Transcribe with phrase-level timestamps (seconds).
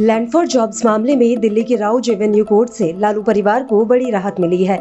[0.00, 4.10] Land for jobs मामले में दिल्ली के राउ एवेन्यू कोर्ट से लालू परिवार को बड़ी
[4.10, 4.76] राहत मिली है।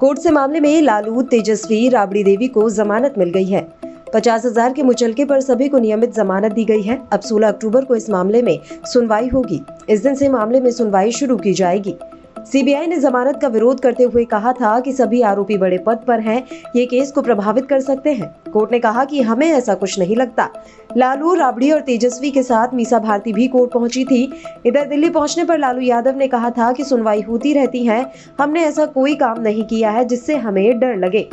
[0.00, 3.66] कोर्ट से मामले में लालू, तेजस्वी, राबड़ी देवी को जमानत मिल गई है।
[4.14, 7.84] पचास हज़ार के मुचलके पर सभी को नियमित जमानत दी गई है। अब 16 अक्टूबर
[7.84, 11.94] को इस मामले में सुनवाई होगी। इस दिन से मामले में सुनवाई शुरू की जाएगी।
[12.44, 16.20] सीबीआई ने जमानत का विरोध करते हुए कहा था कि सभी आरोपी बड़े पद पर
[16.20, 16.42] हैं,
[16.76, 20.16] ये केस को प्रभावित कर सकते हैं। कोर्ट ने कहा कि हमें ऐसा कुछ नहीं
[20.16, 20.48] लगता।
[20.96, 24.22] लालू राबड़ी और तेजस्वी के साथ मीसा भारती भी कोर्ट पहुँची थी।
[24.66, 28.04] इधर दिल्ली पहुँचने पर लालू यादव ने कहा था कि सुनवाई होती रहती है।
[28.40, 31.28] हमने ऐसा कोई काम नहीं किया है जिससे हमें डर लगे।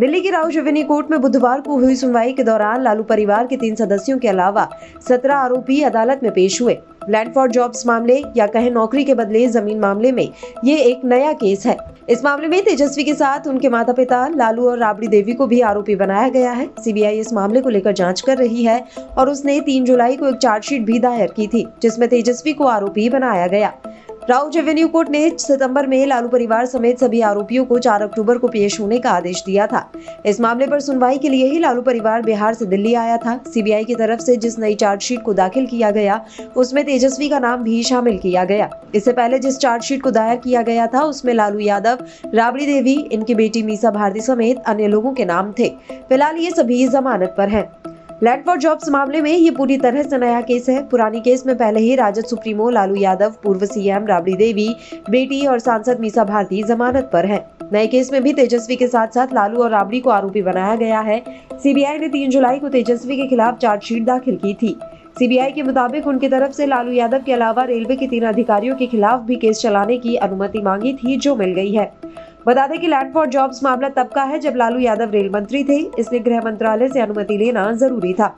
[0.00, 3.56] दिल्ली की राउज रेवेन्यू कोर्ट में बुधवार को हुई सुनवाई के दौरान लालू परिवार के
[3.56, 4.68] तीन सदस्यों के अलावा
[5.08, 9.46] सत्रह आरोपी अदालत में पेश हुए। लैंड फॉर जॉब्स मामले या कहे नौकरी के बदले
[9.48, 10.28] ज़मीन मामले में
[10.64, 11.76] ये एक नया केस है।
[12.08, 15.60] इस मामले में तेजस्वी के साथ उनके माता पिता लालू और राबड़ी देवी को भी
[15.60, 18.82] आरोपी बनाया गया है। सीबीआई इस मामले को लेकर जाँच कर रही है
[19.18, 23.08] और उसने तीन जुलाई को एक चार्जशीट भी दायर की थी, जिसमें तेजस्वी को आरोपी
[23.10, 23.72] बनाया गया।
[24.28, 28.48] राउज एवेन्यू कोर्ट ने सितंबर में लालू परिवार समेत सभी आरोपियों को 4 अक्टूबर को
[28.48, 29.84] पेश होने का आदेश दिया था।
[30.26, 33.84] इस मामले पर सुनवाई के लिए ही लालू परिवार बिहार से दिल्ली आया था। सीबीआई
[33.84, 36.20] की तरफ़ से जिस नई चार्जशीट को दाखिल किया गया,
[36.56, 40.62] उसमें तेजस्वी का नाम भी शामिल किया गया। इससे पहले जिस चार्जशीट को दायर किया
[40.62, 45.24] गया था, उसमें लालू यादव, राबड़ी देवी, इनकी बेटी मीसा भारती समेत अन्य लोगों के
[45.24, 45.68] नाम थे।
[46.08, 47.68] फ़िलहाल ये सभी जमानत पर हैं।
[48.22, 51.56] लैंड फॉर जॉब्स मामले में ये पूरी तरह से नया केस है। पुरानी केस में
[51.58, 54.68] पहले ही राजद सुप्रीमो, लालू यादव, पूर्व सीएम राबड़ी देवी,
[55.10, 57.40] बेटी और सांसद मीसा भारती जमानत पर हैं।
[57.72, 61.00] नए केस में भी तेजस्वी के साथ साथ लालू और राबड़ी को आरोपी बनाया गया
[61.00, 61.22] है।
[61.62, 64.76] सीबीआई ने तीन जुलाई को तेजस्वी के खिलाफ चार्जशीट दाखिल की थी।
[65.18, 68.86] सीबीआई के मुताबिक उनकी तरफ़ से लालू यादव के अलावा रेलवे के तीन अधिकारियों के
[68.86, 71.92] खिलाफ भी केस चलाने की अनुमति मांगी थी, जो मिल गई है।
[72.48, 75.62] बता दें कि लैंड फॉर जॉब्स मामला तब का है जब लालू यादव रेल मंत्री
[75.64, 78.34] थे, इसलिए गृह मंत्रालय से अनुमति लेना ज़रूरी था।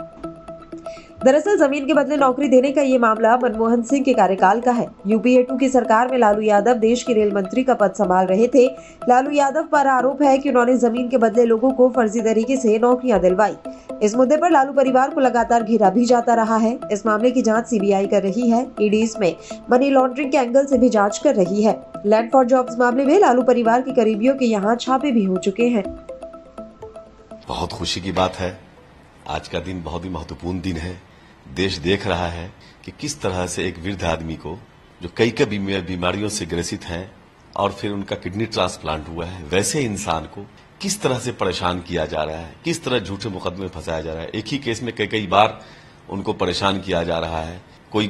[1.25, 4.87] दरअसल ज़मीन के बदले नौकरी देने का ये मामला मनमोहन सिंह के कार्यकाल का है।
[5.07, 8.47] यूपीए टू की सरकार में लालू यादव देश के रेल मंत्री का पद संभाल रहे
[8.49, 8.65] थे।
[9.09, 12.79] लालू यादव पर आरोप है कि उन्होंने ज़मीन के बदले लोगों को फर्जी तरीके से
[12.79, 13.57] नौकरियाँ दिलवाई।
[14.03, 17.43] इस मुद्दे पर लालू परिवार को लगातार घेरा भी जाता रहा है। इस मामले की
[17.43, 19.37] जाँच सीबीआई कर रही है। ईडी इसमें
[19.71, 21.77] मनी लॉन्ड्रिंग के एंगल ऐसी भी जाँच कर रही है।
[22.07, 25.69] लैंड फॉर जॉब्स मामले में लालू परिवार के करीबियों के यहाँ छापे भी हो चुके
[25.69, 25.85] हैं।
[27.49, 28.59] बहुत खुशी की बात है।
[29.29, 31.10] आज का दिन बहुत ही महत्वपूर्ण दिन है।
[31.55, 32.53] देश देख रहा है
[32.85, 34.59] कि किस तरह से एक वृद्ध आदमी को,
[35.01, 37.11] जो कई कई बीमारियों से ग्रसित हैं
[37.57, 40.47] और फिर उनका किडनी ट्रांसप्लांट हुआ है, वैसे इंसान को
[40.81, 44.23] किस तरह से परेशान किया जा रहा है, किस तरह झूठे मुकदमे फंसाया जा रहा
[44.23, 45.61] है। एक ही केस में कई कई बार
[46.11, 47.61] उनको परेशान किया जा रहा है।
[47.93, 48.09] कोई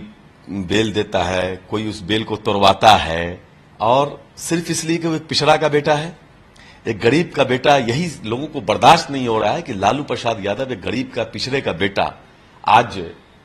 [0.51, 3.41] बेल देता है, कोई उस बेल को तोड़वाता है
[3.81, 6.17] और सिर्फ़ इसलिए कि वो एक पिछड़ा का बेटा है।
[6.89, 10.45] एक गरीब का बेटा, यही लोगों को बर्दाश्त नहीं हो रहा है कि लालू प्रसाद
[10.45, 12.15] यादव एक गरीब का, पिछड़े का बेटा
[12.65, 12.99] आज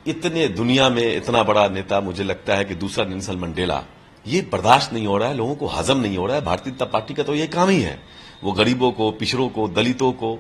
[0.06, 3.84] इतने दुनिया में इतना बड़ा नेता मुझे लगता है कि दूसरा नेल्सन मंडेला,
[4.26, 6.86] ये बर्दाश्त नहीं हो रहा है, लोगों को हजम नहीं हो रहा है। भारतीय जनता
[6.86, 8.00] पार्टी का तो ये काम ही है।
[8.44, 10.38] वो गरीबों को, पिछड़ों को, दलितों को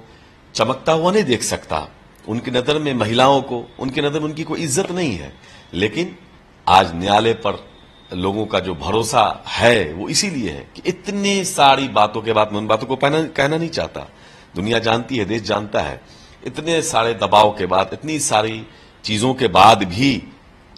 [0.55, 1.87] चमकता हुआ नहीं देख सकता।
[2.27, 5.33] उनकी नज़र में महिलाओं को, उनकी नज़र में उनकी कोई इज़्ज़त नहीं है।
[5.73, 6.15] लेकिन
[6.67, 7.63] आज न्यायालय पर
[8.13, 12.59] लोगों का जो भरोसा है, वो इसीलिए है कि इतनी सारी बातों के बाद मैं
[12.59, 14.07] उन बातों को कहना नहीं चाहता।
[14.55, 16.01] दुनिया जानती है, देश जानता है।
[16.45, 18.61] इतने सारे दबाव के बाद, इतनी सारी
[19.05, 20.23] चीज़ों के बाद भी,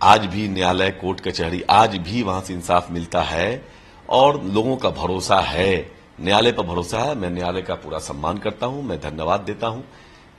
[0.02, 3.66] आज भी न्यायालय, कोर्ट कचहरी, आज भी वहाँ से इंसाफ मिलता है
[4.10, 8.66] और लोगों का भरोसा है। न्यायालय पर भरोसा है। मैं न्यायालय का पूरा सम्मान करता
[8.66, 9.84] हूँ। मैं धन्यवाद देता हूँ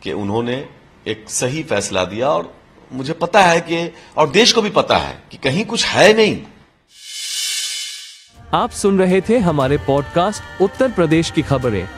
[0.03, 0.69] कि उन्होंने
[1.06, 2.54] एक सही फैसला दिया और
[2.93, 6.43] मुझे पता है कि, और देश को भी पता है कि कहीं कुछ है नहीं।
[8.55, 11.97] आप सुन रहे थे हमारे पॉडकास्ट उत्तर प्रदेश की खबरें।